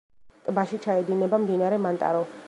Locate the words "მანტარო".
1.87-2.25